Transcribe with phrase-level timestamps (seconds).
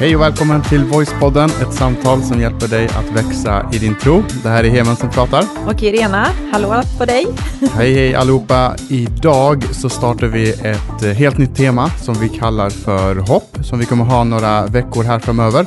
[0.00, 4.22] Hej och välkommen till Voicepodden, ett samtal som hjälper dig att växa i din tro.
[4.42, 5.44] Det här är Heman som pratar.
[5.66, 7.26] Och Irena, hallå på dig.
[7.74, 8.76] Hej hej allihopa.
[8.88, 13.78] Idag så startar vi ett eh, helt nytt tema som vi kallar för hopp, som
[13.78, 15.66] vi kommer ha några veckor här framöver.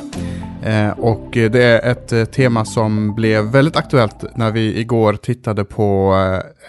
[0.64, 5.64] Eh, och det är ett eh, tema som blev väldigt aktuellt när vi igår tittade
[5.64, 6.14] på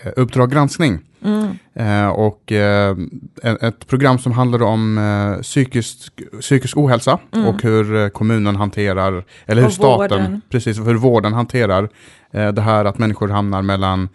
[0.03, 0.99] eh, Uppdrag granskning.
[1.23, 1.57] Mm.
[1.73, 2.97] Eh, och eh,
[3.43, 7.47] ett program som handlar om eh, psykisk, psykisk ohälsa Mm.
[7.47, 10.41] och hur kommunen hanterar, eller hur Och staten, vården.
[10.49, 11.89] precis, hur vården hanterar
[12.31, 14.09] det här att människor hamnar mellan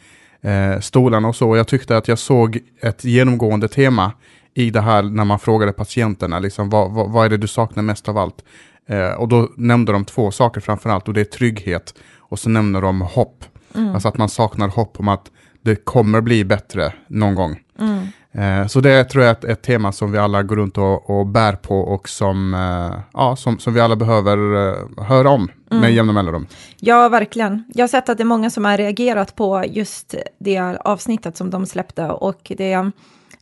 [0.81, 1.57] stolarna och så.
[1.57, 4.13] Jag tyckte att jag såg ett genomgående tema
[4.55, 7.83] i det här när man frågade patienterna, liksom, vad, vad, vad är det du saknar
[7.83, 8.45] mest av allt?
[8.89, 12.49] Eh, och då nämnde de två saker framför allt och det är trygghet och så
[12.49, 13.45] nämner de hopp.
[13.75, 13.95] Mm.
[13.95, 15.31] Alltså att man saknar hopp om att
[15.63, 17.61] det kommer bli bättre någon gång.
[17.79, 18.07] Mm.
[18.33, 21.11] Eh, så det tror jag är ett, ett tema som vi alla går runt och,
[21.11, 25.49] och bär på och som, eh, ja, som, som vi alla behöver eh, höra om
[25.71, 25.81] Mm.
[25.81, 26.47] med jämna mellanrum.
[26.77, 27.65] Ja, verkligen.
[27.75, 31.51] Jag har sett att det är många som har reagerat på just det avsnittet som
[31.51, 32.91] de släppte och det,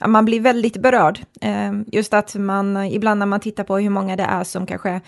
[0.06, 1.20] man blir väldigt berörd.
[1.40, 5.00] Ehm, just att man, ibland när man tittar på hur många det är som kanske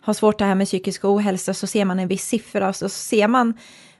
[0.00, 2.88] har svårt det här med psykisk ohälsa så ser man en viss siffra och så
[2.88, 3.54] ser man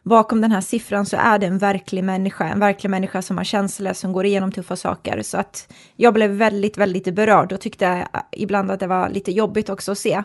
[0.09, 3.45] bakom den här siffran så är det en verklig människa, en verklig människa som har
[3.45, 5.23] känslor, som går igenom tuffa saker.
[5.23, 9.33] Så att jag blev väldigt, väldigt berörd och tyckte eh, ibland att det var lite
[9.33, 10.23] jobbigt också att se.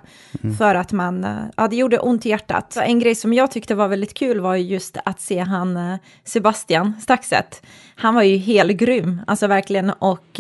[0.58, 2.74] För att man, eh, ja det gjorde ont i hjärtat.
[2.74, 5.78] Så en grej som jag tyckte var väldigt kul var ju just att se han
[5.78, 7.62] eh, Sebastian Staxet.
[7.96, 10.40] Han var ju helt grym, alltså verkligen, och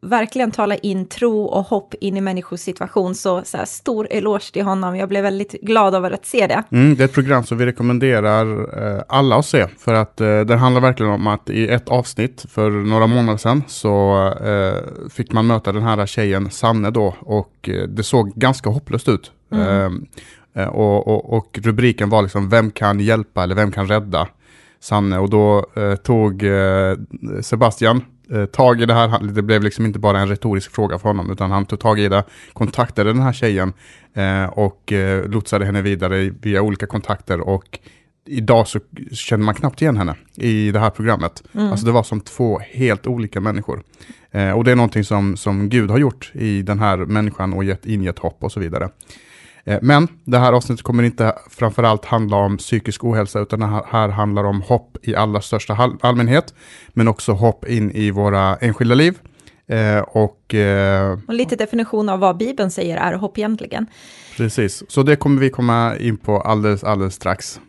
[0.00, 3.14] verkligen tala in tro och hopp in i människors situation.
[3.14, 4.96] Så, så här, stor eloge till honom.
[4.96, 6.62] Jag blev väldigt glad över att se det.
[6.70, 8.46] Mm, det är ett program som vi rekommenderar
[8.96, 12.44] eh, alla att se för att eh, det handlar verkligen om att i ett avsnitt
[12.50, 17.68] för några månader sedan så eh, fick man möta den här tjejen Sanne då och
[17.68, 19.32] eh, det såg ganska hopplöst ut.
[19.52, 20.06] Mm.
[20.54, 24.28] Eh, eh, och, och, och rubriken var liksom vem kan hjälpa eller vem kan rädda
[24.80, 26.44] Sanne och då eh, tog
[27.42, 28.02] Sebastian
[28.52, 31.50] tag i det här, det blev liksom inte bara en retorisk fråga för honom utan
[31.50, 33.72] han tog tag i det, kontaktade den här tjejen
[34.14, 37.78] eh, och eh, lotsade henne vidare via olika kontakter och
[38.28, 38.80] idag så
[39.12, 41.42] känner man knappt igen henne i det här programmet.
[41.52, 41.70] Mm.
[41.70, 43.82] Alltså det var som två helt olika människor.
[44.30, 47.64] Eh, och det är någonting som, som Gud har gjort i den här människan och
[47.64, 48.88] gett, ingett hopp och så vidare.
[49.68, 54.08] Eh, Men det här avsnittet kommer inte framförallt handla om psykisk ohälsa, utan det här-
[54.08, 56.54] handlar om hopp i allra största allmänhet,
[56.88, 59.18] men också hopp in i våra enskilda liv.
[59.66, 63.86] Eh, och eh, Och lite definition av vad Bibeln säger är hopp egentligen.
[64.36, 67.60] precis, så det kommer vi komma in på alldeles, alldeles strax.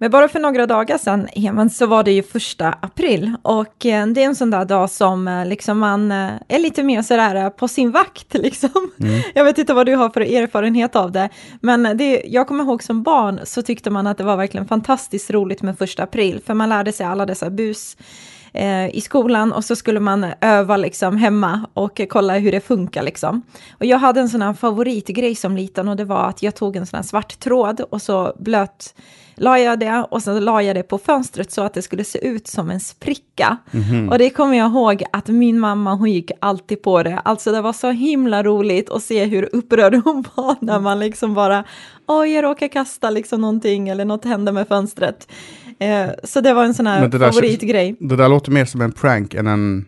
[0.00, 3.32] Men bara för några dagar sedan, Heman, så var det ju första april.
[3.42, 6.82] Och eh, det är en sån där dag som eh, liksom man eh, är lite
[6.82, 8.90] mer sådär på sin vakt, liksom.
[9.34, 11.28] Jag vet inte vad du har för erfarenhet av det.
[11.60, 15.30] Men det, jag kommer ihåg som barn så tyckte man att det var verkligen fantastiskt
[15.30, 16.40] roligt med första april.
[16.46, 17.96] För man lärde sig alla dessa bus
[18.52, 23.02] eh, i skolan och så skulle man öva liksom hemma och kolla hur det funkar
[23.02, 23.42] liksom.
[23.70, 26.76] Och jag hade en sån här favoritgrej som liten och det var att jag tog
[26.76, 28.94] en sån här svart tråd och så blöt
[29.40, 32.26] la jag det och så la jag det på fönstret så att det skulle se
[32.28, 33.56] ut som en spricka.
[34.10, 37.20] Och det kommer jag ihåg att min mamma hon gick alltid på det.
[37.24, 41.34] Alltså det var så himla roligt att se hur upprörd hon var när man liksom
[41.34, 41.64] bara
[42.06, 45.28] oj jag råkar kasta liksom någonting eller något hände med fönstret.
[45.80, 47.96] Eh, så det var en sån här det där- favoritgrej.
[48.00, 49.86] Det där låter mer som en prank än, en,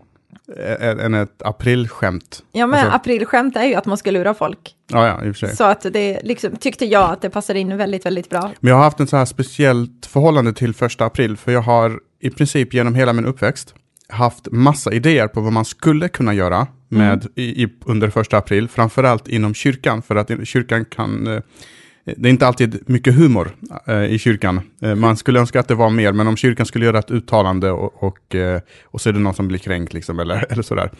[0.80, 2.42] än, än ett aprilskämt.
[2.52, 4.74] Ja men Alltså- aprilskämt är ju att man ska lura folk.
[4.92, 5.56] Ja, ja, i och för sig.
[5.56, 8.50] Så att det liksom, tyckte jag att det passade in väldigt, väldigt bra.
[8.60, 12.00] Men jag har haft en så här speciellt förhållande till första april, för jag har
[12.20, 13.74] i princip genom hela min uppväxt
[14.08, 18.68] haft massa idéer på vad man skulle kunna göra med i, i, under första april,
[18.68, 21.40] framförallt inom kyrkan, för att kyrkan kan eh,
[22.04, 23.50] det är inte alltid mycket humor
[23.86, 24.60] eh, i kyrkan.
[24.82, 27.70] Eh, man skulle önska att det var mer, men om kyrkan skulle göra ett uttalande
[27.70, 30.90] och, och, eh, och så är det någon som blir kränkt, liksom, eller, eller sådär.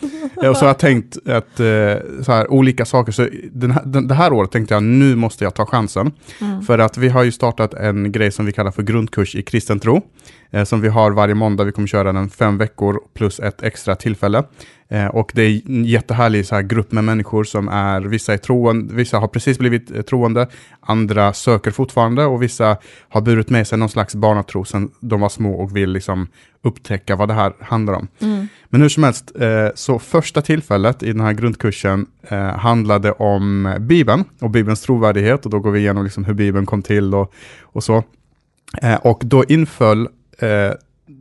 [0.42, 3.82] Eh, och så har jag tänkt att eh, så här, olika saker, så den här,
[3.84, 6.12] den, det här året tänkte jag nu måste jag ta chansen.
[6.66, 9.80] För att vi har ju startat en grej som vi kallar för grundkurs i kristen
[9.80, 10.02] tro.
[10.50, 11.64] Eh, som vi har varje måndag.
[11.64, 14.44] Vi kommer köra den fem veckor plus ett extra tillfälle.
[14.88, 18.36] Eh, och det är en jättehärlig så här, grupp med människor som är, vissa är
[18.36, 20.48] troende, vissa har precis blivit eh, troende,
[20.80, 22.76] andra söker fortfarande och vissa
[23.08, 26.28] har burit med sig någon slags barnatro sedan de var små och vill liksom
[26.62, 28.08] upptäcka vad det här handlar om.
[28.68, 29.32] Men hur som helst,
[29.74, 32.06] så första tillfället i den här grundkursen
[32.56, 36.82] handlade om Bibeln och Bibelns trovärdighet och då går vi igenom liksom hur Bibeln kom
[36.82, 37.32] till och,
[37.62, 38.04] och så.
[39.02, 40.08] Och då inföll
[40.42, 40.72] eh,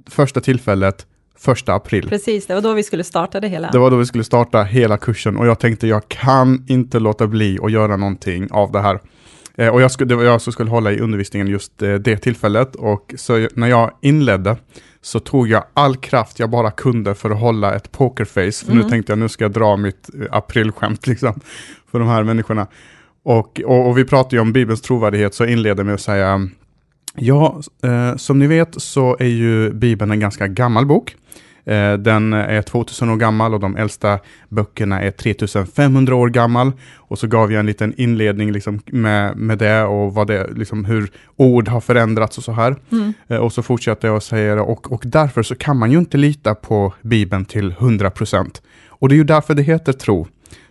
[0.09, 1.05] första tillfället
[1.37, 2.09] första april.
[2.09, 3.71] Precis, det var då vi skulle starta det hela.
[3.71, 7.27] Det var då vi skulle starta hela kursen och jag tänkte jag kan inte låta
[7.27, 8.99] bli att göra någonting av det här.
[9.55, 12.17] Eh, och jag skulle, det var jag som skulle hålla i undervisningen just eh, det
[12.17, 14.57] tillfället och så när jag inledde
[15.01, 18.65] så tog jag all kraft jag bara kunde för att hålla ett pokerface.
[18.65, 18.83] För Mm.
[18.83, 21.39] nu tänkte jag nu ska jag dra mitt eh, aprilskämt liksom
[21.91, 22.67] för de här människorna.
[23.23, 26.49] Och, och, och vi pratar ju om Bibelns trovärdighet så jag inleder med att säga
[27.15, 31.15] Ja, eh, som ni vet så är ju Bibeln en ganska gammal bok.
[31.65, 34.19] Eh, den är 2000 år gammal och de äldsta
[34.49, 36.71] böckerna är 3500 år gammal.
[36.95, 40.85] Och så gav jag en liten inledning liksom med, med det och vad det, liksom
[40.85, 42.75] hur ord har förändrats och så här.
[42.91, 43.13] Mm.
[43.27, 46.17] Eh, och så fortsätter jag säga det och, och därför så kan man ju inte
[46.17, 48.61] lita på Bibeln till 100%.
[48.87, 50.27] Och det är ju därför det heter tro.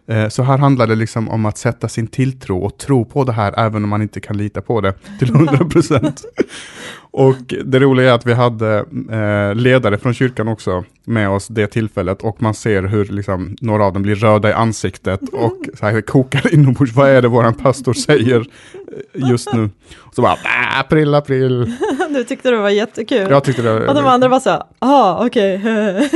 [0.09, 3.33] Eh, Så här handlar det liksom om att sätta sin tilltro och tro på det
[3.33, 6.25] här även om man inte kan lita på det till 100%.
[7.11, 11.67] och det roliga är att vi hade eh, ledare från kyrkan också med oss det
[11.67, 15.87] tillfället och man ser hur liksom, några av dem blir röda i ansiktet och så
[15.87, 16.93] här, kokar inombords.
[16.95, 19.71] Vad är det våran pastor säger eh, just nu?
[19.99, 21.73] Och så bara, "Ah, april, april.
[22.11, 23.27] Du tyckte det var jättekul.
[23.31, 25.61] Jag tyckte det och de andra var så ah, okej.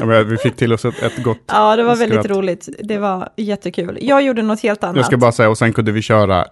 [0.00, 2.36] ja, men vi fick till oss ett, ett gott ja, det var väldigt skratt.
[2.36, 2.68] roligt.
[2.78, 3.98] Det var jättekul.
[4.00, 4.96] Jag gjorde något helt annat.
[4.96, 6.44] Jag ska bara säga, och sen kunde vi köra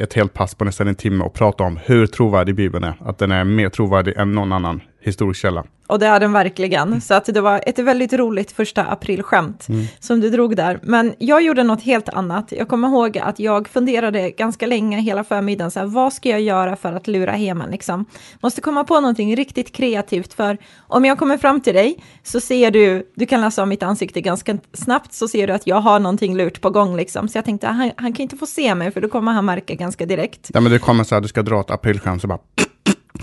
[0.00, 2.94] ett helt pass på nästan en timme och prata om hur trovärdig Bibeln är.
[3.06, 5.64] Att den är mer trovärdig än någon annan historisk källa.
[5.86, 7.00] Och det är den verkligen.
[7.00, 9.84] Så att det var ett väldigt roligt första aprilskämt Mm.
[10.00, 10.78] som du drog där.
[10.82, 12.52] Men jag gjorde något helt annat.
[12.52, 15.70] Jag kommer ihåg att jag funderade ganska länge hela förmiddagen.
[15.70, 18.04] Så här, vad ska jag göra för att lura hem liksom?
[18.42, 20.32] Måste komma på någonting riktigt kreativt.
[20.34, 23.82] För om jag kommer fram till dig så ser du, du kan läsa av mitt
[23.82, 26.96] ansikte ganska snabbt, så ser du att jag har någonting lurt på gång.
[26.96, 27.28] Liksom.
[27.28, 29.74] Så jag tänkte, han, han kan inte få se mig för då kommer han märka
[29.74, 30.50] ganska direkt.
[30.54, 32.38] Ja, men det kommer så här, du ska dra ett aprilskämt, så bara,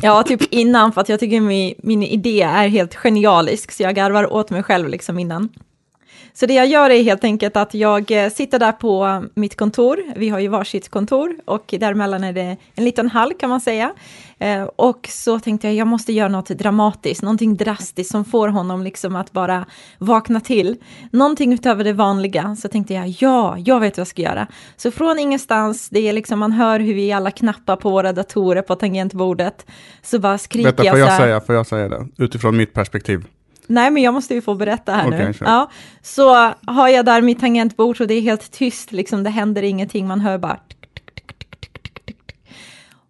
[0.02, 3.96] Ja, typ innan, för att jag tycker min, min idé är helt genialisk, så jag
[3.96, 5.50] garvar åt mig själv liksom innan.
[6.36, 10.04] Så det jag gör är helt enkelt att jag eh, sitter där på mitt kontor,
[10.16, 13.94] vi har ju varsitt kontor, och däremellan är det en liten hall kan man säga.
[14.40, 18.84] Eh, och så tänkte jag, jag måste göra något dramatiskt, någonting drastiskt som får honom
[18.84, 19.66] liksom att bara
[19.98, 20.78] vakna till.
[21.12, 24.48] Någonting utöver det vanliga, så tänkte jag, ja, jag vet vad jag ska göra.
[24.78, 28.62] Så från ingenstans, det är liksom, man hör hur vi alla knappar på våra datorer
[28.62, 29.66] på tangentbordet,
[30.02, 31.20] så bara skriker vänta, jag så här.
[31.20, 32.08] säga, får jag säga det?
[32.18, 33.26] Utifrån mitt perspektiv.
[33.68, 35.16] Nej, men jag måste ju få berätta här nu.
[35.16, 35.46] Okej, kör.
[35.46, 35.72] Ja,
[36.02, 36.34] så
[36.66, 40.20] har jag där mitt tangentbord och det är helt tyst, liksom, det händer ingenting, man
[40.20, 40.60] hör bara...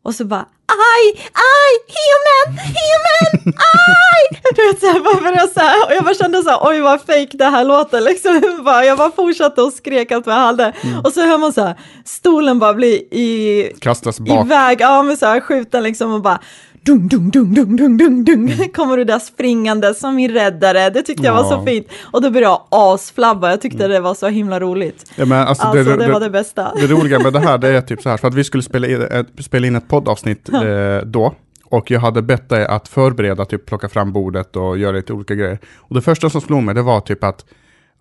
[0.04, 4.40] Och så bara, aj, aj, human, human, aj!
[4.56, 7.00] Du vet, så här, bara så här, och jag bara kände så här, oj vad
[7.00, 8.62] fake det här låter, liksom.
[8.66, 10.74] Bara, jag bara fortsatte och skrek allt vad jag hade.
[10.82, 11.00] Mm.
[11.00, 14.46] Och så hör man så här, stolen bara blir i, Kastas bak.
[14.46, 16.40] iväg, ja men så här skjuten liksom och bara
[16.86, 20.90] dung, dung, dung, dung, dung, dung, dung, kommer du där springande som min räddare.
[20.90, 21.88] Det tyckte jag var så fint.
[22.02, 25.12] Och då började jag asflabba, jag tyckte det var så himla roligt.
[25.16, 26.74] Ja, men alltså, Alltså det, det, var det bästa.
[26.76, 28.88] det roliga med det här, det är typ så här, för att vi skulle spela
[28.88, 31.34] in ett, spela in ett poddavsnitt eh, då,
[31.66, 35.36] och jag hade bett dig att förbereda, typ plocka fram bordet och göra lite olika
[35.36, 35.60] grejer.
[35.78, 37.46] Och det första som slog mig, det var typ att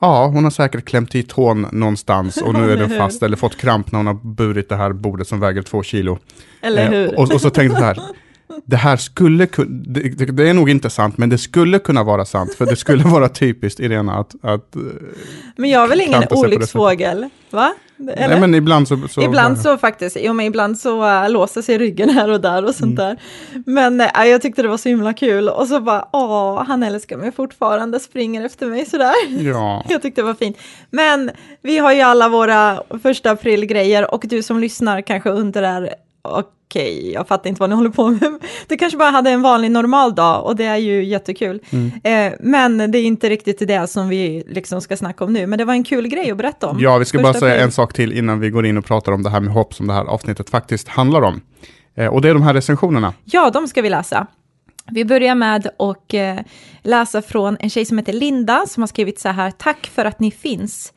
[0.01, 3.57] Ja, hon har säkert klämt i tån någonstans och nu är den fast eller fått
[3.57, 6.19] kramp när hon har burit det här bordet som väger två kilo.
[6.63, 7.13] Eller hur?
[7.13, 8.09] Eh, och, och så tänkte jag så här,
[8.65, 12.25] det här skulle kunna, det, det, är nog inte sant, men det skulle kunna vara
[12.25, 14.83] sant, för det skulle vara typiskt Irena att, att eh,
[15.57, 17.29] Men jag är väl ingen olycksfågel?
[17.51, 17.75] Va?
[18.11, 18.29] Eller?
[18.29, 19.09] nej men ibland så...
[19.09, 22.65] så ibland så faktiskt, jo men ibland så uh, låser sig ryggen här och där
[22.65, 22.95] och sånt Mm.
[22.95, 23.19] där.
[23.67, 27.17] Men uh, jag tyckte det var så himla kul och så bara, åh, han älskar
[27.17, 29.13] mig fortfarande, springer efter mig sådär.
[29.29, 30.57] Ja, Jag tyckte det var fint.
[30.91, 31.31] Men
[31.63, 37.29] vi har ju alla våra första aprilgrejer och du som lyssnar kanske undrar, okej, jag
[37.29, 38.39] fattar inte vad ni håller på med.
[38.69, 41.61] Du kanske bara hade en vanlig normal dag och det är ju jättekul.
[41.71, 41.93] Mm.
[42.05, 45.59] Eh, men det är inte riktigt det som vi liksom ska snacka om nu, men
[45.59, 46.81] det var en kul grej att berätta om.
[46.81, 49.23] ja vi ska bara säga en sak till innan vi går in och pratar om
[49.23, 51.41] det här med hopp som det här avsnittet faktiskt handlar om.
[51.95, 53.15] Eh, och det är de här recensionerna.
[53.25, 54.27] Ja, de ska vi läsa.
[54.91, 56.39] Vi börjar med att eh,
[56.83, 59.51] läsa från en tjej som heter Linda som har skrivit så här.
[59.51, 60.93] Tack för att ni finns.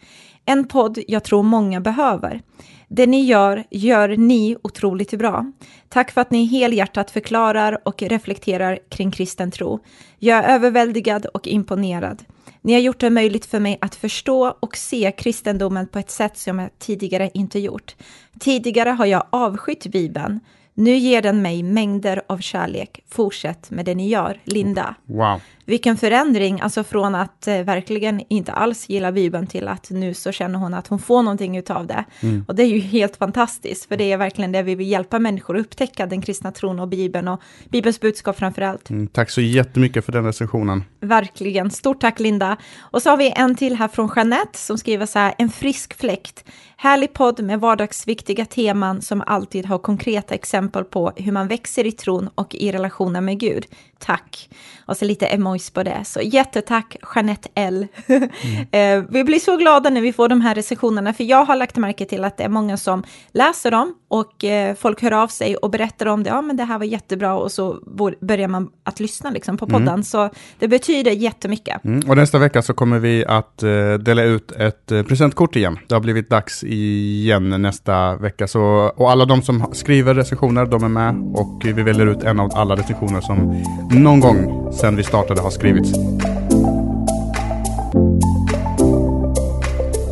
[0.46, 2.42] En podd jag tror många behöver.
[2.88, 5.52] Det ni gör, gör ni otroligt bra.
[5.90, 9.80] Tack för att ni helhjärtat förklarar och reflekterar kring kristen tro.
[10.20, 12.24] Jag är överväldigad och imponerad.
[12.62, 16.38] Ni har gjort det möjligt för mig att förstå och se kristendomen på ett sätt
[16.38, 17.96] som jag tidigare inte gjort.
[18.40, 20.40] Tidigare har jag avskytt Bibeln.
[20.77, 23.03] Nu ger den mig mängder av kärlek.
[23.10, 24.96] Fortsätt med det ni gör, Linda.
[25.05, 25.41] Wow.
[25.65, 30.32] vilken förändring, alltså från att eh, verkligen inte alls gilla Bibeln till att nu så
[30.32, 32.05] känner hon att hon får någonting utav det.
[32.22, 32.46] Mm.
[32.48, 35.58] Och det är ju helt fantastiskt, för det är verkligen det vi vill hjälpa människor
[35.58, 38.89] att upptäcka, den kristna tron och Bibeln och Bibelns budskap framför allt.
[38.89, 40.84] Mm, tack så jättemycket för den recensionen.
[41.00, 42.58] Verkligen, stort tack Linda.
[42.79, 46.00] Och så har vi en till här från Jeanette som skriver så här, en frisk
[46.00, 46.44] fläkt.
[46.77, 51.91] Härlig podd med vardagsviktiga teman som alltid har konkreta exempel på hur man växer i
[51.91, 53.65] tron och i relationen med Gud.
[54.00, 54.50] Tack!
[54.86, 56.01] Och så lite emojis på det.
[56.05, 57.88] Så jättetack Jeanette L.
[58.07, 58.29] Mm.
[58.72, 61.77] Eh, vi blir så glada när vi får de här recensionerna, för jag har lagt
[61.77, 65.55] märke till att det är många som läser dem och eh, folk hör av sig
[65.55, 66.29] och berättar om det.
[66.29, 67.79] Ja, men det här var jättebra och så
[68.22, 69.88] börjar man att lyssna liksom på podden.
[69.88, 70.03] Mm.
[70.03, 70.29] Så
[70.60, 71.86] det betyder jättemycket.
[71.86, 72.10] Mm.
[72.10, 75.79] Och nästa vecka så kommer vi att uh, dela ut ett presentkort igen.
[75.88, 78.48] Det har blivit dags igen nästa vecka.
[78.48, 78.62] Så,
[78.95, 82.52] och alla de som skriver recensioner, de är med och vi väljer ut en av
[82.54, 85.92] alla recensioner som någon gång sedan vi startade har skrivits.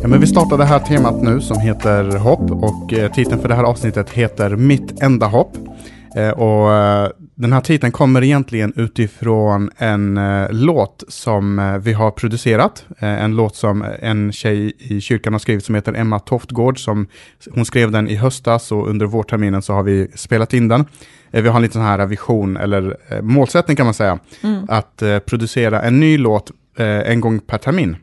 [0.02, 3.48] Ja, men vi startar det här temat nu som heter hopp och eh, titeln för
[3.48, 5.56] det här avsnittet heter Mitt enda hopp.
[6.16, 11.92] Eh, och eh, den här titeln kommer egentligen utifrån en eh, låt som eh, vi
[11.92, 12.86] har producerat.
[12.98, 16.84] Eh, en låt som en tjej i kyrkan har skrivit som heter Emma Toftgård.
[16.84, 17.06] Som,
[17.50, 20.84] hon skrev den i höstas och under vårterminen så har vi spelat in den.
[21.30, 24.18] Eh, vi har en liten här vision eller eh, målsättning kan man säga.
[24.42, 24.66] Mm.
[24.68, 27.96] Att eh, producera en ny låt en gång per termin.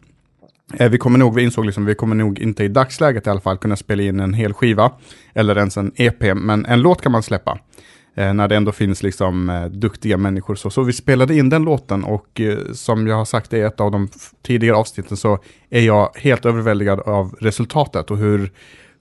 [0.91, 3.57] Vi kommer nog, vi insåg liksom, vi kommer nog inte i dagsläget i alla fall
[3.57, 4.91] kunna spela in en hel skiva
[5.33, 7.59] eller ens en EP, men en låt kan man släppa.
[8.21, 10.55] Eh, när det ändå finns liksom eh, duktiga människor.
[10.55, 13.79] Så, så vi spelade in den låten och eh, som jag har sagt i ett
[13.79, 14.09] av de
[14.41, 18.51] tidigare avsnitten så är jag helt överväldigad av resultatet och hur,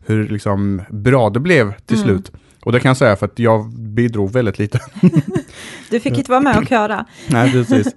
[0.06, 2.08] hur liksom bra det blev till mm.
[2.08, 2.32] slut.
[2.64, 4.80] Och det kan jag säga för att jag bidrog väldigt lite.
[5.90, 7.06] du fick inte vara med och köra.
[7.28, 7.94] Nej, precis.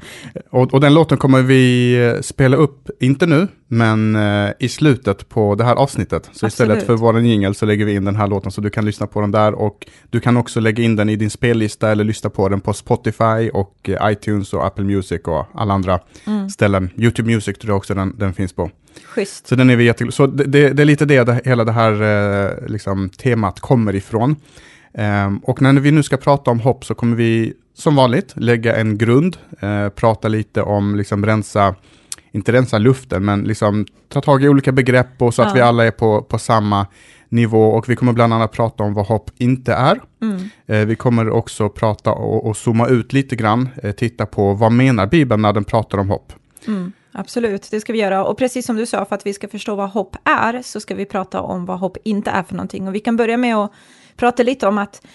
[0.49, 5.29] Och, och, den låten kommer vi eh, spela upp, inte nu, men eh, i slutet
[5.29, 6.23] på det här avsnittet.
[6.25, 6.51] Så Absolut.
[6.53, 9.07] istället för vår jingel så lägger vi in den här låten så du kan lyssna
[9.07, 12.29] på den där och du kan också lägga in den i din spellista eller lyssna
[12.29, 16.49] på den på Spotify och eh, iTunes och Apple Music och alla andra mm.
[16.49, 16.89] ställen.
[16.97, 18.69] YouTube Music tror jag också den, den finns på.
[19.05, 19.47] Schysst.
[19.47, 21.71] Så den är vi jätteglada Så det, det, det, är lite det, det hela det
[21.71, 24.35] här eh, liksom, temat kommer ifrån.
[24.97, 28.75] Um, och när vi nu ska prata om hopp så kommer vi som vanligt lägga
[28.75, 31.75] en grund, uh, prata lite om, liksom rensa,
[32.31, 35.53] inte rensa luften, men liksom ta tag i olika begrepp och så att ja.
[35.53, 36.87] vi alla är på, på samma
[37.29, 37.69] nivå.
[37.69, 39.99] Och vi kommer bland annat prata om vad hopp inte är.
[40.21, 40.37] Mm.
[40.71, 44.71] Uh, vi kommer också prata och, och zooma ut lite grann, uh, titta på vad
[44.71, 46.33] menar Bibeln när den pratar om hopp.
[46.67, 46.91] Mm.
[47.15, 48.25] Absolut, det ska vi göra.
[48.25, 50.95] Och precis som du sa, för att vi ska förstå vad hopp är, så ska
[50.95, 52.87] vi prata om vad hopp inte är för någonting.
[52.87, 53.71] Och vi kan börja med att
[54.15, 55.07] prata lite om att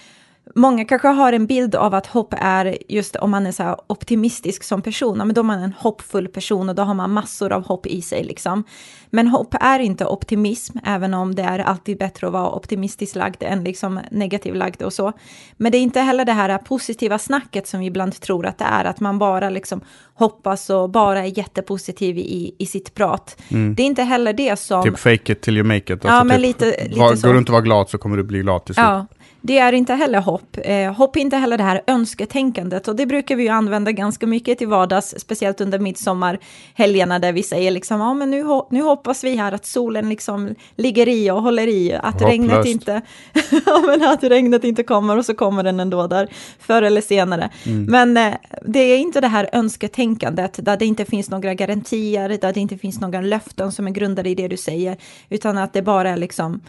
[0.55, 4.63] Många kanske har en bild av att hopp är just om man är så optimistisk
[4.63, 7.67] som person, men då är man en hoppfull person och då har man massor av
[7.67, 8.65] hopp i sig liksom.
[9.11, 13.43] Men hopp är inte optimism, även om det är alltid bättre att vara optimistiskt lagd
[13.43, 15.13] än liksom negativ lagd och så.
[15.57, 18.65] Men det är inte heller det här positiva snacket som vi ibland tror att det
[18.65, 19.81] är, att man bara liksom
[20.15, 23.43] hoppas och bara är jättepositiv i, i sitt prat.
[23.49, 23.75] Mm.
[23.75, 24.83] Det är inte heller det som...
[24.83, 25.91] Typ fake it till you make it.
[25.91, 27.27] Alltså ja, men typ, lite, lite var, så.
[27.27, 28.85] Går du inte vara glad så kommer du bli glad till slut.
[28.87, 29.07] Ja,
[29.41, 30.57] det är inte heller hopp.
[30.65, 34.27] Eh, hopp är inte heller det här önsketänkandet och det brukar vi ju använda ganska
[34.27, 39.25] mycket till vardags, speciellt under midsommarhelgerna där vi säger liksom, ja men nu, nu hoppas
[39.25, 43.03] vi här att solen liksom ligger i och håller i, att regnet inte,
[43.67, 46.29] ja men att regnet inte kommer och så kommer den ändå där
[46.59, 47.51] förr eller senare.
[47.67, 47.85] Mm.
[47.85, 52.53] Men eh, det är inte det här önsketänkandet där det inte finns några garantier, där
[52.53, 54.97] det inte finns några löften som är grundade i det du säger,
[55.29, 56.61] utan att det bara är liksom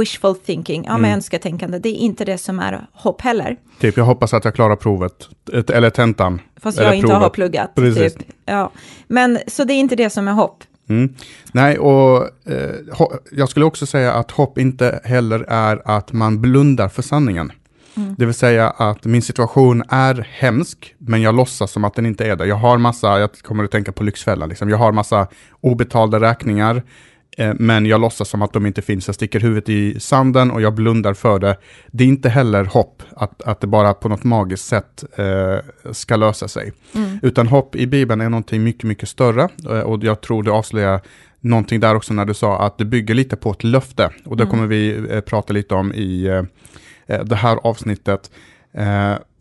[0.00, 1.12] wishful thinking, ja, mm.
[1.12, 3.56] önsketänkande, det är inte det som är hopp heller.
[3.80, 5.28] Typ, jag hoppas att jag klarar provet,
[5.72, 6.40] eller tentan.
[6.56, 7.22] Fast jag inte provet.
[7.22, 7.74] har pluggat.
[7.74, 8.14] Precis.
[8.14, 8.26] Typ.
[8.44, 8.70] Ja.
[9.06, 10.64] Men, så det är inte det som är hopp.
[10.88, 11.14] Mm.
[11.52, 12.70] Nej, och eh,
[13.32, 17.52] jag skulle också säga att hopp inte heller är att man blundar för sanningen.
[17.96, 18.14] Mm.
[18.18, 22.24] Det vill säga att min situation är hemsk, men jag låtsas som att den inte
[22.26, 22.46] är det.
[22.46, 24.68] Jag har massa, jag kommer att tänka på Lyxfällan, liksom.
[24.68, 25.26] jag har massa
[25.60, 26.82] obetalda räkningar,
[27.54, 29.08] men jag låtsas som att de inte finns.
[29.08, 31.56] Jag sticker huvudet i sanden och jag blundar för det.
[31.90, 36.16] Det är inte heller hopp att, att det bara på något magiskt sätt eh, ska
[36.16, 36.72] lösa sig.
[36.94, 37.18] Mm.
[37.22, 39.48] Utan hopp i Bibeln är någonting mycket, mycket större.
[39.70, 41.00] Eh, och jag tror det avslöjar
[41.40, 44.10] någonting där också när du sa att det bygger lite på ett löfte.
[44.24, 44.50] Och det mm.
[44.50, 46.44] kommer vi eh, prata lite om i eh,
[47.16, 48.30] eh det här avsnittet.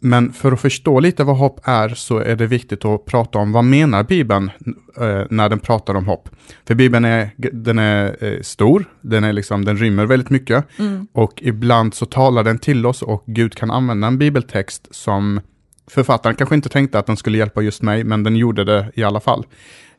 [0.04, 3.52] Men för att förstå lite vad hopp är så är det viktigt att prata om
[3.52, 4.52] vad menar Bibeln
[4.98, 6.30] eh, när den pratar om hopp.
[6.68, 11.08] För Bibeln är, den är eh, stor, den, är liksom, den rymmer väldigt mycket mm.
[11.14, 15.42] och ibland så talar den till oss och Gud kan använda en bibeltext som
[15.88, 19.04] författaren kanske inte tänkte att den skulle hjälpa just mig, men den gjorde det i
[19.04, 19.46] alla fall.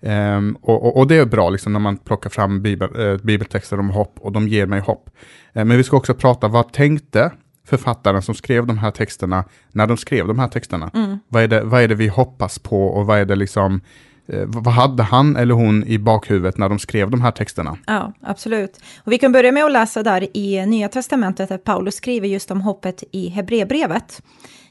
[0.01, 3.81] Um, och, och, och, det är bra liksom, när man plockar fram bibel, äh, bibeltexter
[3.81, 5.11] om hopp och de ger mig hopp.
[5.57, 7.31] Uh, men vi ska också prata, vad tänkte
[7.65, 10.91] författaren som skrev de här texterna när de skrev de här texterna?
[10.95, 11.19] Mm.
[11.29, 13.81] Vad, är det, vad är det vi hoppas på och vad är det liksom
[14.27, 17.79] Eh, vad hade han eller hon i bakhuvudet när de skrev de här texterna?
[17.87, 18.81] Ja, absolut.
[19.05, 22.51] Och vi kan börja med att läsa där i Nya Testamentet, att Paulus skriver just
[22.51, 24.23] om hoppet i Hebreerbrevet,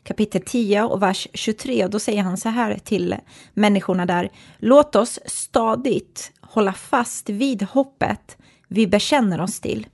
[0.03, 1.85] kapitel 10 och vers 23.
[1.85, 3.15] Och då säger han så här till
[3.53, 9.87] människorna där, låt oss stadigt hålla fast vid hoppet vi bekänner oss till.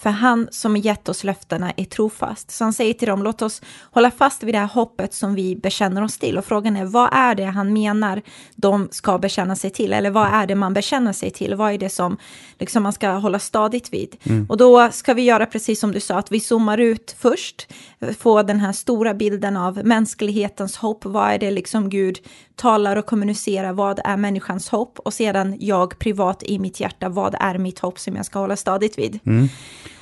[0.00, 2.50] För han som gett oss löftena är trofast.
[2.50, 5.56] Så han säger till dem, låt oss hålla fast vid det här hoppet som vi
[5.56, 6.38] bekänner oss till.
[6.38, 8.22] Och frågan är, vad är det han menar
[8.56, 9.92] de ska bekänna sig till?
[9.92, 11.54] Eller vad är det man bekänner sig till?
[11.54, 12.16] Vad är det som
[12.58, 14.16] liksom, man ska hålla stadigt vid?
[14.22, 14.46] Mm.
[14.48, 17.72] Och då ska vi göra precis som du sa, att vi zoomar ut först,
[18.18, 21.04] få den här stora bilden av mänsklighetens hopp.
[21.04, 22.18] Vad är det liksom Gud
[22.60, 23.72] talar och kommunicerar?
[23.72, 24.98] Vad är människans hopp?
[24.98, 28.56] Och sedan jag privat i mitt hjärta, vad är mitt hopp som jag ska hålla
[28.56, 29.18] stadigt vid?
[29.26, 29.48] Mm.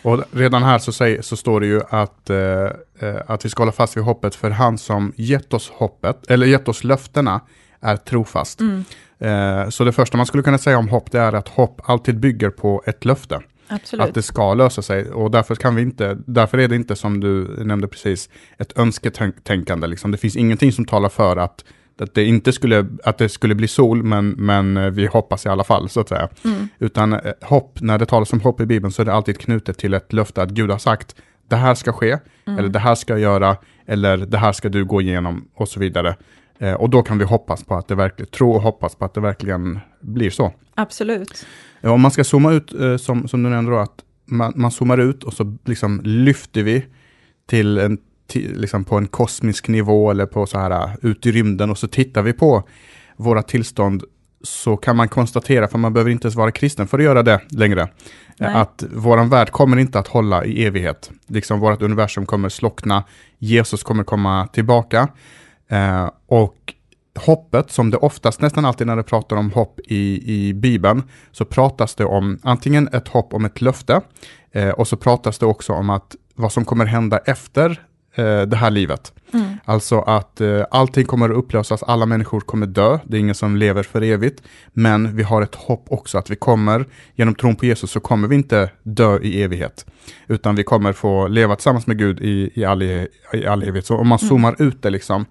[0.03, 2.39] Och redan här så, säger, så står det ju att, eh,
[3.09, 6.47] eh, att vi ska hålla fast vid hoppet för han som gett oss hoppet, eller
[6.47, 7.41] gett oss löftena,
[7.81, 8.61] är trofast.
[8.61, 8.85] Mm.
[9.19, 12.21] Eh, så det första man skulle kunna säga om hopp, det är att hopp alltid
[12.21, 13.41] bygger på ett löfte.
[13.69, 14.07] Absolut.
[14.07, 17.21] Att det ska lösa sig och därför kan vi inte, därför är det inte som
[17.21, 19.87] du nämnde precis, ett önsketänkande.
[19.87, 20.11] Liksom.
[20.11, 21.65] Det finns ingenting som talar för att
[22.01, 25.49] att det inte skulle, att det skulle bli sol, men, men eh, vi hoppas i
[25.49, 26.29] alla fall, så att säga.
[26.45, 26.69] Mm.
[26.79, 29.79] Utan eh, hopp, när det talas om hopp i Bibeln, så är det alltid knutet
[29.79, 31.17] till ett löfte att Gud har sagt,
[31.49, 32.59] det här ska ske, mm.
[32.59, 35.81] eller det här ska jag göra, eller det här ska du gå igenom, och så
[35.81, 36.17] vidare.
[36.59, 39.15] Eh, och då kan vi hoppas på att det verkligen, tro och hoppas på att
[39.15, 40.53] det verkligen blir så.
[40.75, 41.47] Absolut.
[41.83, 44.99] Om man ska zooma ut, eh, som, som du nämnde då, att man, man zoomar
[44.99, 46.85] ut och så liksom lyfter vi
[47.47, 47.99] till en
[48.35, 51.89] liksom på en kosmisk nivå eller på så här uh, ut i rymden och så
[51.89, 52.63] tittar vi på
[53.17, 54.05] våra tillstånd
[54.43, 57.41] så kan man konstatera, för man behöver inte ens vara kristen för att göra det
[57.51, 57.89] längre,
[58.39, 58.55] Nej.
[58.55, 61.11] att våran värld kommer inte att hålla i evighet.
[61.27, 63.05] Liksom vårt universum kommer slockna,
[63.39, 65.09] Jesus kommer komma tillbaka.
[65.69, 66.75] Eh, och
[67.19, 71.45] hoppet, som det oftast, nästan alltid när det pratar om hopp i, i Bibeln, så
[71.45, 74.01] pratas det om antingen ett hopp om ett löfte,
[74.53, 77.83] eh, och så pratas det också om att vad som kommer hända efter
[78.19, 79.13] eh, det här livet.
[79.33, 79.55] Mm.
[79.65, 83.57] Alltså att eh, allting kommer att upplösas, alla människor kommer dö, det är ingen som
[83.57, 84.43] lever för evigt.
[84.73, 88.29] Men vi har ett hopp också att vi kommer, genom tron på Jesus så kommer
[88.29, 89.87] vi inte dö i evighet.
[90.27, 93.09] Utan vi kommer få leva tillsammans med Gud i, i, all, i
[93.49, 93.87] all evighet.
[93.87, 94.29] Så om man mm.
[94.29, 95.25] zoomar ut det liksom,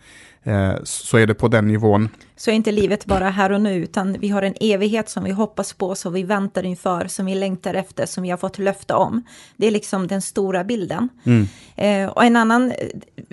[0.43, 3.76] eh, så är det på den nivån så är inte livet bara här och nu,
[3.76, 7.36] utan vi har en evighet som vi hoppas på, som vi väntar inför, som vi
[7.36, 9.23] längtar efter, som vi har fått löfte om.
[9.56, 11.10] Det är liksom den stora bilden.
[11.23, 11.47] Mm.
[11.76, 12.73] Eh, och en annan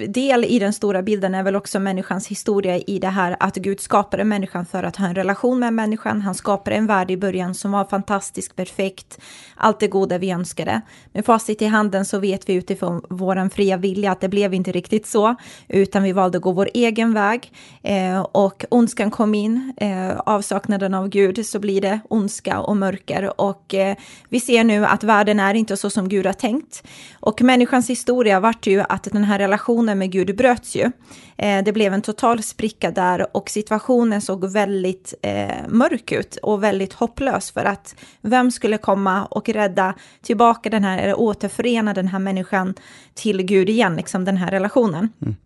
[0.09, 3.81] del i den stora bilden är väl också människans historia i det här att Gud
[3.81, 6.23] skapade människan för att ha en relation med människan.
[6.23, 9.19] Han skapade en värld i början som var fantastisk, perfekt,
[9.55, 10.81] allt det goda vi önskade.
[11.13, 14.73] Med facit i handen så vet vi utifrån vår fria vilja att det blev inte
[14.73, 15.35] riktigt så,
[15.69, 17.53] utan vi valde att gå vår egen väg.
[17.83, 18.65] Eh, och
[18.95, 23.41] ondskan kom in, eh, avsaknaden av Gud, så blir det ondska och mörker.
[23.41, 23.97] Och eh,
[24.29, 26.83] vi ser nu att världen är inte så som Gud har tänkt.
[27.21, 30.93] Och människans historia vart ju att den här relationen med Gud bröts ju.
[31.37, 36.63] Eh, det blev en total spricka där och situationen såg väldigt eh, mörk ut och
[36.63, 42.09] väldigt hopplös för att vem skulle komma och rädda tillbaka den här, eller återförena den
[42.09, 42.75] här människan
[43.15, 45.09] till Gud igen, liksom den här relationen.
[45.23, 45.37] Mm.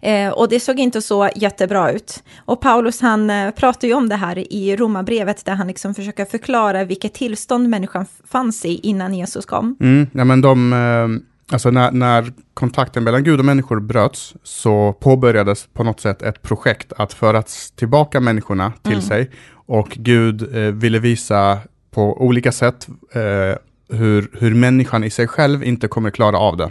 [0.00, 2.22] Eh, och det såg inte så jättebra ut.
[2.44, 6.24] Och Paulus han eh, pratar ju om det här i Romarbrevet där han liksom försöker
[6.24, 9.76] förklara vilket tillstånd människan fanns i innan Jesus kom.
[9.80, 14.92] Mm, ja, men de, eh, alltså när, när kontakten mellan Gud och människor bröts så
[14.92, 17.42] påbörjades på något sätt ett projekt att föra
[17.76, 19.02] tillbaka människorna till mm.
[19.02, 19.30] sig
[19.66, 21.58] och Gud eh, ville visa
[21.90, 26.70] på olika sätt eh, hur, hur människan i sig själv inte kommer klara av det.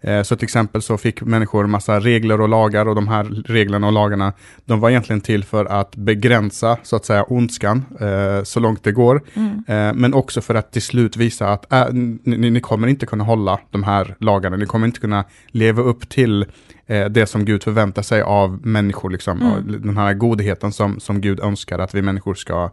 [0.00, 3.86] Eh, så till exempel så fick människor massa regler och lagar och de här reglerna
[3.86, 4.32] och lagarna,
[4.64, 8.92] de var egentligen till för att begränsa så att säga ondskan eh, så långt det
[8.92, 9.22] går.
[9.34, 9.64] Mm.
[9.68, 13.24] Eh, men också för att till slut visa att äh, ni, ni, kommer inte kunna
[13.24, 16.46] hålla de här lagarna, ni kommer inte kunna leva upp till
[16.86, 19.82] eh, det som Gud förväntar sig av människor, liksom, mm.
[19.82, 22.70] den här godheten som, som Gud önskar att vi människor ska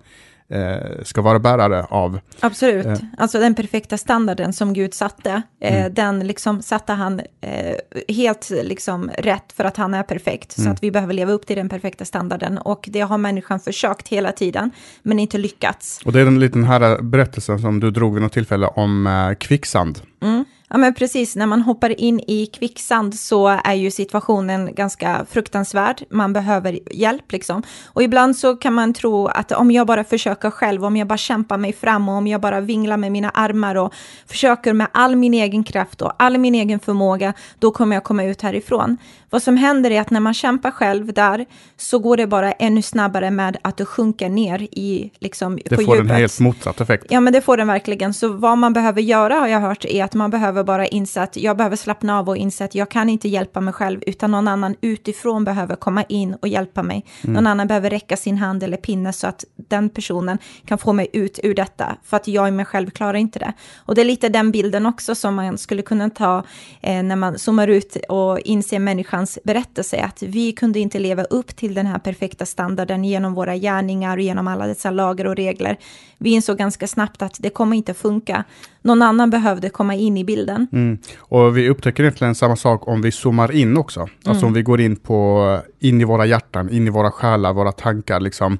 [0.49, 2.19] eh, ska vara bärare av.
[2.39, 2.97] Absolut, eh.
[3.17, 5.93] alltså den perfekta standarden som Gud satte, eh, mm.
[5.93, 7.75] den liksom satte han eh,
[8.07, 10.65] helt liksom rätt för att han är perfekt, mm.
[10.65, 14.07] så att vi behöver leva upp till den perfekta standarden och det har människan försökt
[14.07, 16.01] hela tiden, men inte lyckats.
[16.05, 19.35] Och det är den liten här berättelsen som du drog vid något tillfälle om eh,
[19.35, 20.01] kvicksand.
[20.21, 20.45] Mm.
[20.69, 21.35] Ja, men precis.
[21.35, 26.03] När man hoppar in i kvicksand så är ju situationen ganska fruktansvärd.
[26.09, 27.63] Man behöver hjälp liksom.
[27.85, 31.17] Och ibland så kan man tro att om jag bara försöker själv, om jag bara
[31.17, 33.93] kämpar mig fram och om jag bara vinglar med mina armar och
[34.27, 38.23] försöker med all min egen kraft och all min egen förmåga, då kommer jag komma
[38.23, 38.97] ut härifrån.
[39.29, 41.45] Vad som händer är att när man kämpar själv där
[41.77, 45.81] så går det bara ännu snabbare med att du sjunker ner i liksom Det på
[45.81, 46.11] får djupet.
[46.11, 47.05] en helt motsatt effekt.
[47.09, 48.13] Ja, men det får den verkligen.
[48.13, 51.37] Så vad man behöver göra har jag hört är att man behöver bara inse att
[51.37, 54.47] jag behöver slappna av och inse att jag kan inte hjälpa mig själv, utan någon
[54.47, 57.05] annan utifrån behöver komma in och hjälpa mig.
[57.21, 61.07] Någon annan behöver räcka sin hand eller pinne så att den personen kan få mig
[61.13, 63.53] ut ur detta, för att jag i mig själv klarar inte det.
[63.77, 66.43] Och det är lite den bilden också som man skulle kunna ta
[66.81, 68.79] eh, när man zoomar ut och inser
[69.19, 73.55] människans berättelse, att vi kunde inte leva upp till den här perfekta standarden genom våra
[73.55, 75.77] gärningar och genom alla dessa lagar och regler.
[76.19, 78.43] Vi insåg ganska snabbt att det kommer inte funka.
[78.83, 80.67] Någon annan behövde komma in i bilden.
[80.71, 80.97] Mm.
[81.19, 84.07] Och vi upptäcker egentligen samma sak om vi zoomar in också.
[84.25, 87.71] Alltså om vi går in, på, in i våra hjärtan, in i våra själar, våra
[87.71, 88.19] tankar.
[88.19, 88.57] Liksom,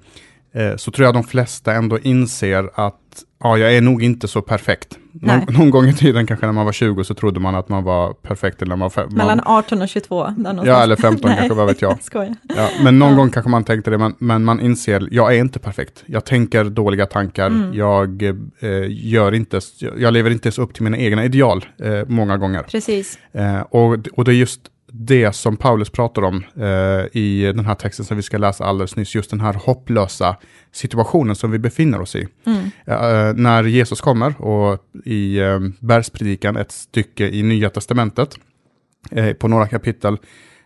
[0.54, 2.96] eh, så tror jag de flesta ändå inser att
[3.44, 4.98] ja, jag är nog inte så perfekt.
[5.12, 7.84] Någon, någon gång i tiden, kanske när man var 20, så trodde man att man
[7.84, 8.62] var perfekt.
[8.62, 10.24] Eller när man fe- Mellan man, 18 och 22.
[10.24, 10.68] där någonstans.
[10.68, 11.98] Ja, eller 15 Nej, kanske, vad vet jag.
[12.04, 12.36] skojar.
[12.58, 13.16] Ja, men någon Ja.
[13.18, 16.04] gång kanske man tänkte det, men, men man inser, jag är inte perfekt.
[16.06, 17.74] Jag tänker dåliga tankar, Mm.
[17.74, 18.34] jag, eh,
[18.90, 19.60] gör inte,
[19.98, 22.64] jag lever inte ens upp till mina egna ideal eh, många gånger.
[22.64, 23.20] Precis.
[23.32, 24.62] Eh, och, och det är just
[25.02, 28.96] det som Paulus pratar om eh, i den här texten som vi ska läsa alldeles
[28.96, 30.36] nyss, just den här hopplösa
[30.72, 32.28] situationen som vi befinner oss i.
[32.46, 32.64] Mm.
[32.86, 38.40] Eh, när Jesus kommer och i eh, bergspredikan, ett stycke i Nya Testamentet,
[39.12, 40.18] eh, på några kapitel,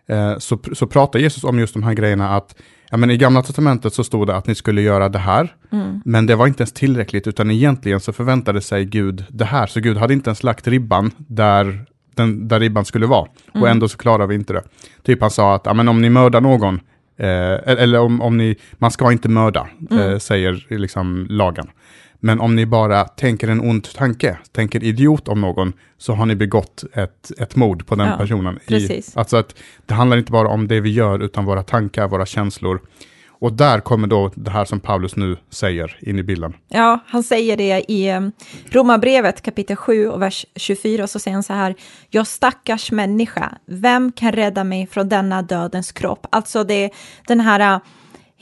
[0.08, 2.56] eh, så, så pratar Jesus om just de här grejerna att
[2.91, 6.02] ja, men i Gamla Testamentet så stod det att ni skulle göra det här, Mm.
[6.06, 9.80] men det var inte ens tillräckligt, utan egentligen så förväntade sig Gud det här, så
[9.80, 13.21] Gud hade inte ens lagt ribban där, den, där ribban skulle vara,
[13.52, 13.71] och Mm.
[13.71, 14.63] ändå så klarar vi inte det.
[15.04, 16.76] Typ han sa att ja, men om ni mördar någon,
[17.17, 17.28] eh,
[17.73, 20.19] eller om, om ni, man ska inte mörda, eh, Mm.
[20.19, 21.67] säger liksom lagen.
[22.19, 26.36] Men om ni bara tänker en ond tanke, tänker idiot om någon, så har ni
[26.36, 28.56] begått ett, ett mord på den Ja, personen.
[28.56, 29.17] I, precis.
[29.17, 32.80] alltså att det handlar inte bara om det vi gör, utan våra tankar, våra känslor.
[33.44, 36.54] Och där kommer då det här som Paulus nu säger in i bilden.
[36.68, 38.32] Ja, han säger det i ehm,
[38.72, 41.76] Romarbrevet kapitel 7 och vers 24, så säger han så här,
[42.10, 46.28] jag stackars människa, vem kan rädda mig från denna dödens kropp?
[46.30, 46.92] Alltså det är
[47.28, 47.80] den här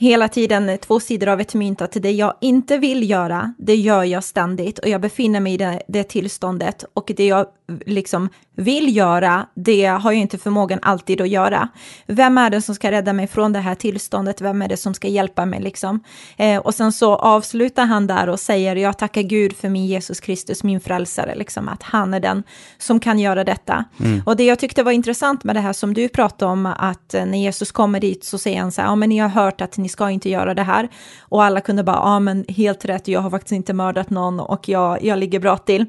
[0.02, 4.04] hela tiden två sidor av ett mynt, att det jag inte vill göra, det gör
[4.04, 7.46] jag ständigt och jag befinner mig i det, det tillståndet och det jag
[7.86, 11.68] liksom vill göra, det har jag inte förmågan alltid att göra.
[12.06, 14.40] Vem är det som ska rädda mig från det här tillståndet?
[14.40, 16.00] Vem är det som ska hjälpa mig liksom?
[16.36, 20.20] Eh, och sen så avslutar han där och säger, jag tackar Gud för min Jesus
[20.20, 22.42] Kristus, min frälsare, liksom att han är den
[22.78, 23.84] som kan göra detta.
[24.26, 27.26] Och det jag tyckte var intressant med det här som du pratade om, att eh,
[27.26, 29.78] när Jesus kommer dit så säger han så här, ja men ni har hört att
[29.78, 30.88] ni ska inte göra det här.
[31.20, 34.68] Och alla kunde bara, ja men helt rätt, jag har faktiskt inte mördat någon och
[34.68, 35.86] jag, jag ligger bra till.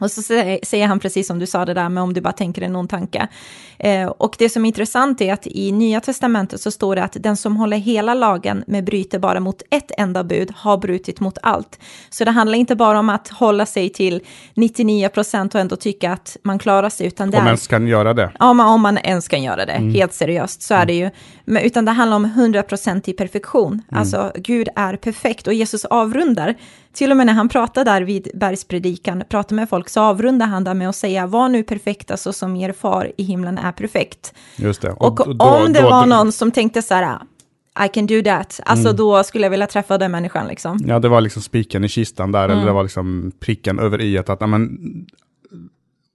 [0.00, 0.22] Och så
[0.62, 2.90] säger han precis som du sa det där med om du bara tänker en ond
[2.90, 3.28] tanke.
[3.78, 7.16] Eh, och det som är intressant är att i Nya Testamentet så står det att
[7.20, 11.38] den som håller hela lagen men bryter bara mot ett enda bud har brutit mot
[11.42, 11.78] allt.
[12.10, 14.20] Så det handlar inte bara om att hålla sig till
[14.54, 17.46] 99 procent och ändå tycka att man klarar sig, utan det Om är...
[17.46, 18.30] ens kan göra det.
[18.38, 21.10] Ja, om man ens kan göra det, helt seriöst, så är det ju.
[21.50, 23.82] Men, utan det handlar om 100% i perfektion.
[23.90, 26.54] Alltså, Gud är perfekt och Jesus avrundar.
[26.92, 30.64] Till och med när han pratar där vid bergspredikan, pratar med folk, så avrundar han
[30.64, 34.34] där med att säga, var nu perfekta så som er far i himlen är perfekt.
[34.56, 34.90] Just det.
[34.92, 37.18] Och, då- om det då- var då- någon som tänkte så här,
[37.74, 40.78] "Ah, I can do that, alltså då skulle jag vilja träffa den människan liksom.
[40.86, 42.56] Ja, det var liksom spiken i kistan där, Mm.
[42.56, 44.78] eller det var liksom pricken över i att, ja, men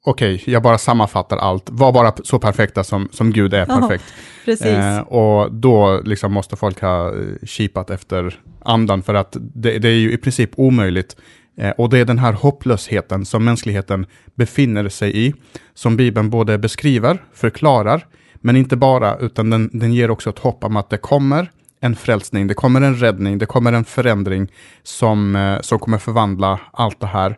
[0.05, 1.69] okej, jag bara sammanfattar allt.
[1.69, 4.03] Var bara så perfekta som, som Gud är perfekt.
[4.45, 4.67] Precis.
[4.67, 9.89] Eh, och då liksom måste folk ha eh, kipat efter andan, för att det, det
[9.89, 11.15] är ju i princip omöjligt.
[11.57, 15.33] Eh, och det är den här hopplösheten som mänskligheten befinner sig i,
[15.73, 20.63] som Bibeln både beskriver, förklarar, men inte bara, utan den, den ger också ett hopp
[20.63, 21.51] om att det kommer
[21.85, 24.51] en frälsning, det kommer en räddning, det kommer en förändring
[24.83, 27.37] som, eh, som kommer förvandla allt det här.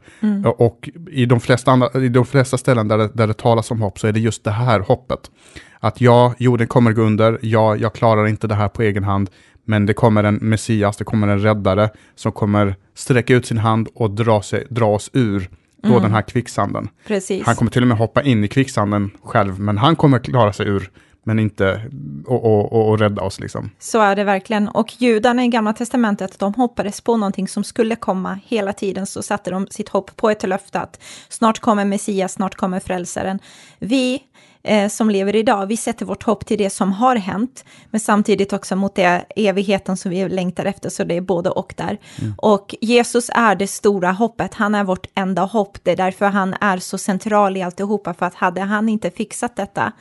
[0.57, 3.81] Och i de flesta, andra, i de flesta ställen där det, där det talas om
[3.81, 5.31] hopp så är det just det här hoppet.
[5.79, 9.29] Att ja, jorden kommer gå under, ja, jag klarar inte det här på egen hand,
[9.65, 13.87] men det kommer en Messias, det kommer en räddare som kommer sträcka ut sin hand
[13.95, 15.49] och dra, sig, dra oss ur
[15.83, 16.89] då den här kvicksanden.
[17.07, 17.45] Precis.
[17.45, 20.67] Han kommer till och med hoppa in i kvicksanden själv, men han kommer klara sig
[20.67, 20.91] ur
[21.27, 21.81] men inte
[22.25, 23.39] och, och, och, och rädda oss.
[23.39, 23.69] Liksom.
[23.79, 24.67] Så är det verkligen.
[24.67, 29.21] Och judarna i Gamla Testamentet, de hoppades på någonting som skulle komma hela tiden, så
[29.21, 33.39] satte de sitt hopp på ett löfte att snart kommer Messias, snart kommer frälsaren.
[33.79, 34.19] Vi
[34.67, 38.53] eh, som lever idag, vi sätter vårt hopp till det som har hänt, men samtidigt
[38.53, 41.97] också mot det evigheten som vi längtar efter, så det är både och där.
[42.21, 42.33] Mm.
[42.37, 46.55] Och Jesus är det stora hoppet, han är vårt enda hopp, det är därför han
[46.61, 49.91] är så central i alltihopa, för att hade han inte fixat detta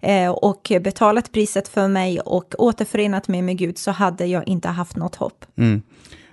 [0.00, 4.68] eh, och betalat priset för mig och återförenat mig med Gud, så hade jag inte
[4.68, 5.44] haft något hopp.
[5.56, 5.82] Mm.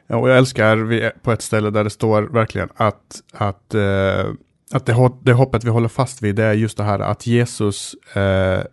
[0.10, 3.82] Och jag älskar på ett ställe där det står verkligen att, att eh
[4.74, 7.96] att det, det hoppet vi håller fast vid det är just det här att Jesus
[8.14, 8.64] eh,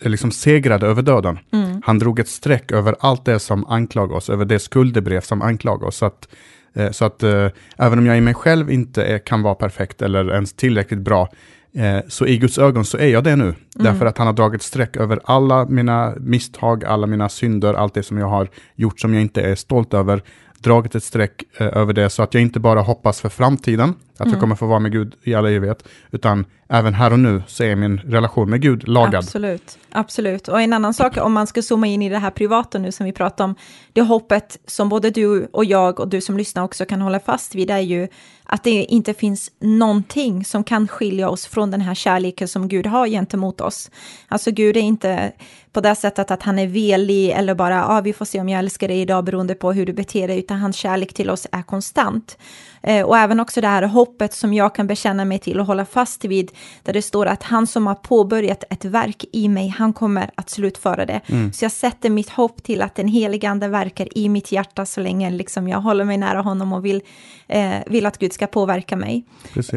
[0.00, 1.38] liksom segrade över döden.
[1.52, 1.82] Mm.
[1.84, 5.86] Han drog ett streck över allt det som anklagar oss, över det skuldebrev som anklagar
[5.86, 5.96] oss.
[5.96, 6.28] Så att,
[6.74, 10.02] eh, så att eh, även om jag i mig själv inte är, kan vara perfekt
[10.02, 11.28] eller ens tillräckligt bra,
[11.74, 13.44] eh, så i Guds ögon så är jag det nu.
[13.44, 13.56] Mm.
[13.72, 18.02] Därför att han har dragit streck över alla mina misstag, alla mina synder, allt det
[18.02, 20.22] som jag har gjort som jag inte är stolt över
[20.62, 24.20] dragit ett streck eh, över det så att jag inte bara hoppas för framtiden, att
[24.20, 24.30] mm.
[24.32, 27.64] jag kommer få vara med Gud i alla evighet, utan även här och nu så
[27.64, 29.14] är min relation med Gud lagad.
[29.14, 30.48] Absolut, absolut.
[30.48, 33.06] Och en annan sak, om man ska zooma in i det här privata nu som
[33.06, 33.54] vi pratar om,
[33.92, 37.54] det hoppet som både du och jag och du som lyssnar också kan hålla fast
[37.54, 38.08] vid, är ju
[38.52, 42.86] att det inte finns någonting som kan skilja oss från den här kärleken som Gud
[42.86, 43.90] har gentemot oss.
[44.28, 45.32] Alltså Gud är inte
[45.72, 48.58] på det sättet att han är velig eller bara, ah, vi får se om jag
[48.58, 51.62] älskar dig idag beroende på hur du beter dig, utan hans kärlek till oss är
[51.62, 52.38] konstant.
[52.82, 55.84] Eh, och även också det här hoppet som jag kan bekänna mig till och hålla
[55.84, 56.50] fast vid,
[56.82, 60.50] där det står att han som har påbörjat ett verk i mig, han kommer att
[60.50, 61.20] slutföra det.
[61.26, 61.52] Mm.
[61.52, 65.00] Så jag sätter mitt hopp till att den helige ande verkar i mitt hjärta så
[65.00, 67.02] länge liksom jag håller mig nära honom och vill,
[67.48, 69.24] eh, vill att Gud ska påverka mig.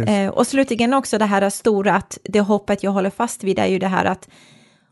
[0.07, 3.65] Eh, och slutligen också det här stora, att det hoppet jag håller fast vid är
[3.65, 4.29] ju det här att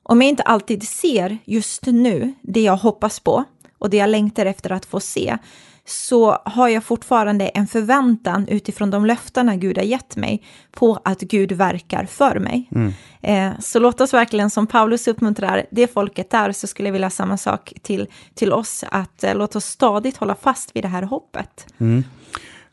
[0.04, 3.44] om jag inte alltid ser just nu det jag hoppas på
[3.78, 5.38] och det jag längtar efter att få se,
[5.86, 11.20] så har jag fortfarande en förväntan utifrån de löftena Gud har gett mig på att
[11.20, 12.70] Gud verkar för mig.
[12.72, 12.94] Mm.
[13.22, 17.10] Eh, så låt oss verkligen, som Paulus uppmuntrar det folket där, så skulle jag vilja
[17.10, 21.04] samma sak till, till oss, att eh, låt oss stadigt hålla fast vid det här
[21.04, 21.74] hoppet.
[21.78, 22.04] Mm.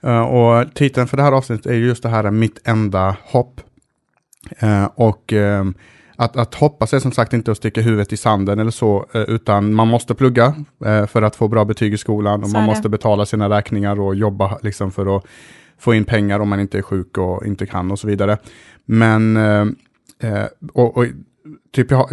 [0.05, 3.61] Uh, och titeln för det här avsnittet är just det här, mitt enda hopp.
[4.63, 5.75] Uh, och um,
[6.21, 9.21] att, att hoppas är som sagt inte att sticka huvudet i sanden eller så, eh,
[9.21, 12.89] utan man måste plugga eh, för att få bra betyg i skolan och man måste
[12.89, 15.25] betala sina räkningar och jobba liksom för att
[15.79, 18.39] få in pengar om man inte är sjuk och inte kan och så vidare.
[18.85, 21.07] Men, eh, och, och
[21.73, 22.09] typ jag har,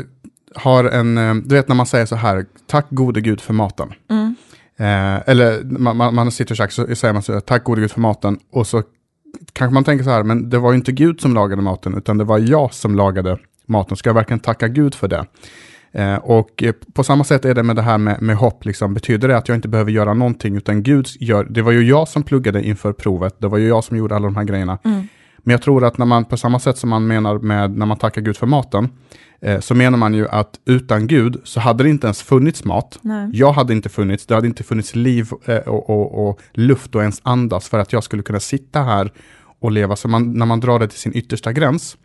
[0.56, 3.94] har en, du vet när man säger så här, tack gode gud för maten.
[4.10, 4.36] Mm.
[4.80, 7.92] Eh, eller man, man, man sitter och käkar så säger man så tack gode gud
[7.92, 8.84] för maten och så
[9.54, 12.18] kanske man tänker så här, men det var ju inte Gud som lagade maten, utan
[12.18, 13.98] det var jag som lagade maten.
[13.98, 15.26] Ska jag verkligen tacka Gud för det?
[15.92, 18.94] Eh, och eh, på samma sätt är det med det här med, med hopp, liksom.
[18.94, 22.08] betyder det att jag inte behöver göra någonting, utan Gud gör, det var ju jag
[22.08, 24.78] som pluggade inför provet, det var ju jag som gjorde alla de här grejerna.
[24.84, 25.08] Mm.
[25.38, 27.98] Men jag tror att när man, på samma sätt som man menar med när man
[27.98, 28.90] tackar Gud för maten,
[29.60, 33.00] så menar man ju att utan Gud så hade det inte ens funnits mat.
[33.02, 33.30] Nej.
[33.34, 37.02] Jag hade inte funnits, det hade inte funnits liv eh, och, och, och, luft och
[37.02, 39.12] ens andas för att jag skulle kunna sitta här
[39.60, 39.96] och leva.
[39.96, 41.98] Så man, när man drar det till sin yttersta gräns,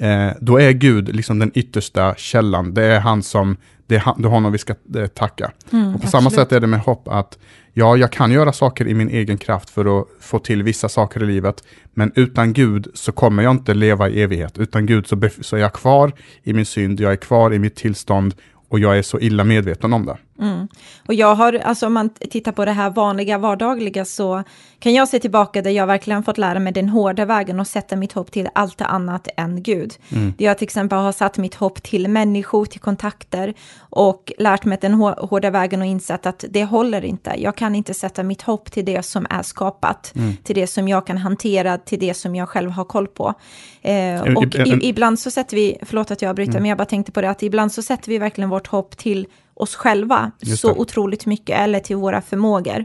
[0.00, 2.74] eh, då är Gud liksom den yttersta källan.
[2.74, 5.52] Det är han som, det är, honom vi ska eh, tacka.
[5.72, 6.10] Mm, och på absolut.
[6.10, 7.38] samma sätt är det med hopp, att
[7.72, 11.22] ja, jag kan göra saker i min egen kraft för att få till vissa saker
[11.22, 14.58] i livet, men utan Gud så kommer jag inte leva i evighet.
[14.58, 17.76] Utan Gud så, så är jag kvar i min synd, jag är kvar i mitt
[17.76, 18.34] tillstånd
[18.68, 20.16] och jag är så illa medveten om det.
[20.40, 20.68] Mm.
[21.06, 24.42] Och jag har, alltså om man tittar på det här vanliga vardagliga så
[24.78, 27.96] kan jag se tillbaka där jag verkligen fått lära mig den hårda vägen och sätta
[27.96, 29.94] mitt hopp till allt annat än Gud.
[30.12, 30.34] Mm.
[30.38, 34.94] Jag till exempel har satt mitt hopp till människor, till kontakter och lärt mig den
[34.94, 37.34] hårda vägen och insett att det håller inte.
[37.38, 40.36] Jag kan inte sätta mitt hopp till det som är skapat, mm.
[40.36, 43.34] till det som jag kan hantera, till det som jag själv har koll på.
[43.82, 46.62] Eh, och i, ibland så sätter vi, förlåt att jag bryter, mm.
[46.62, 49.26] men jag bara tänkte på det, att ibland så sätter vi verkligen vårt hopp till
[49.54, 52.84] oss själva så otroligt mycket, eller till våra förmågor.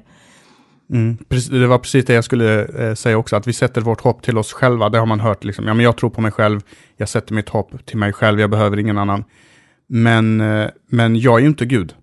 [0.91, 1.17] Mm,
[1.49, 4.37] det var precis det jag skulle eh, säga också, att vi sätter vårt hopp till
[4.37, 4.89] oss själva.
[4.89, 5.67] Det har man hört, liksom.
[5.67, 6.61] ja, men jag tror på mig själv,
[6.97, 9.23] jag sätter mitt hopp till mig själv, jag behöver ingen annan.
[9.87, 11.95] Men, eh, men jag är ju inte Gud.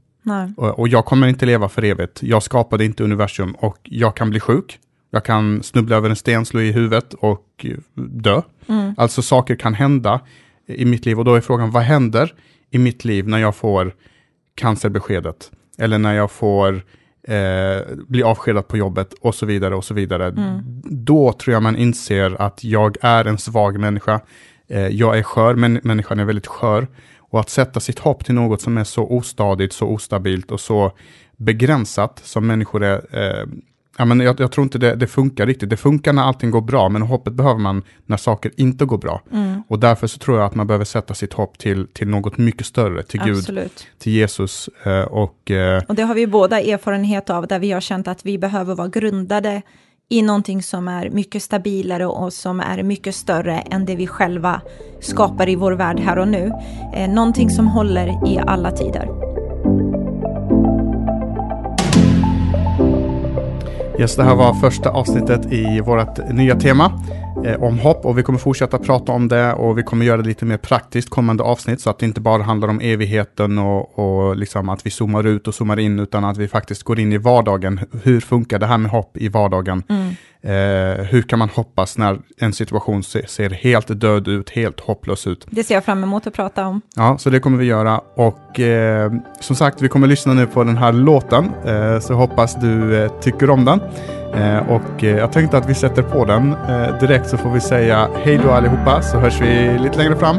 [0.56, 2.22] Och, och, jag kommer inte leva för evigt.
[2.22, 4.78] Jag skapade inte universum och jag kan bli sjuk.
[5.10, 8.42] Jag kan snubbla över en sten, slå i huvudet och eh, dö.
[8.66, 8.94] Mm.
[8.96, 10.20] Alltså saker kan hända
[10.66, 12.34] i mitt liv och då är frågan, vad händer
[12.70, 13.94] i mitt liv när jag får
[14.54, 15.50] cancerbeskedet.
[15.78, 16.74] Eller när jag får
[17.28, 20.26] eh, bli avskedad på jobbet och så vidare och så vidare.
[20.26, 20.62] Mm.
[20.84, 24.20] Då tror jag man inser att jag är en svag människa.
[24.68, 26.86] Eh, jag är skör, men människan är väldigt skör.
[27.18, 30.92] Och att sätta sitt hopp till något som är så ostadigt, så ostabilt och så
[31.36, 32.96] begränsat som människor är.
[33.10, 33.46] Eh,
[33.98, 35.70] ja, men jag, jag, tror inte det, det, funkar riktigt.
[35.70, 39.22] Det funkar när allting går bra, men hoppet behöver man när saker inte går bra.
[39.32, 39.62] Mm.
[39.68, 42.66] Och därför så tror jag att man behöver sätta sitt hopp till, till något mycket
[42.66, 43.64] större, till Absolut.
[43.64, 44.68] Gud, till Jesus.
[44.84, 48.26] Eh, och, eh, och det har vi båda erfarenhet av, där vi har känt att
[48.26, 49.62] vi behöver vara grundade
[50.08, 54.60] i någonting som är mycket stabilare och som är mycket större än det vi själva
[55.00, 56.52] skapar i vår värld här och nu.
[56.94, 59.37] Eh, någonting som håller i alla tider.
[63.98, 66.92] Yes, det här var första avsnittet i vårt nya tema
[67.58, 70.44] om hopp och vi kommer fortsätta prata om det och vi kommer göra det lite
[70.44, 74.68] mer praktiskt kommande avsnitt så att det inte bara handlar om evigheten och, och liksom
[74.68, 77.80] att vi zoomar ut och zoomar in utan att vi faktiskt går in i vardagen.
[78.02, 79.82] Hur funkar det här med hopp i vardagen?
[79.88, 80.14] Mm.
[80.42, 85.26] Eh, hur kan man hoppas när en situation ser, ser, helt död ut, helt hopplös
[85.26, 85.46] ut?
[85.50, 86.80] Det ser jag fram emot att prata om.
[86.96, 88.00] Ja, så det kommer vi göra.
[88.16, 92.54] Och eh, som sagt, vi kommer lyssna nu på den här låten, eh, så hoppas
[92.54, 93.80] du eh, tycker om den.
[94.34, 97.60] Eh, och eh, jag tänkte att vi sätter på den eh, direkt så får vi
[97.60, 100.36] säga hej då allihopa, så hörs vi lite längre fram.